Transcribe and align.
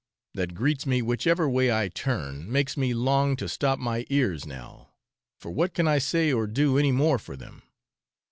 that 0.33 0.55
greets 0.55 0.87
me 0.87 0.99
whichever 0.99 1.47
way 1.47 1.71
I 1.71 1.87
turn, 1.87 2.51
makes 2.51 2.75
me 2.75 2.91
long 2.91 3.35
to 3.35 3.47
stop 3.47 3.77
my 3.77 4.07
ears 4.09 4.47
now; 4.47 4.89
for 5.39 5.51
what 5.51 5.75
can 5.75 5.87
I 5.87 5.99
say 5.99 6.33
or 6.33 6.47
do 6.47 6.79
any 6.79 6.91
more 6.91 7.19
for 7.19 7.35
them? 7.37 7.61